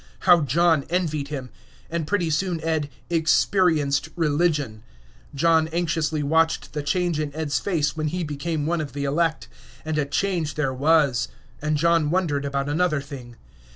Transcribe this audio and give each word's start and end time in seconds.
How 0.21 0.41
John 0.41 0.83
envied 0.89 1.27
him! 1.27 1.51
And 1.87 2.07
pretty 2.07 2.31
soon 2.31 2.59
Ed 2.63 2.89
"experienced 3.11 4.09
religion." 4.15 4.81
John 5.35 5.67
anxiously 5.67 6.23
watched 6.23 6.73
the 6.73 6.81
change 6.81 7.19
in 7.19 7.31
Ed's 7.35 7.59
face 7.59 7.95
when 7.95 8.07
he 8.07 8.23
became 8.23 8.65
one 8.65 8.81
of 8.81 8.93
the 8.93 9.03
elect. 9.03 9.47
And 9.85 9.99
a 9.99 10.05
change 10.05 10.55
there 10.55 10.73
was. 10.73 11.27
And 11.61 11.77
John 11.77 12.09
wondered 12.09 12.45
about 12.45 12.67
another 12.67 12.99
thing. 12.99 13.35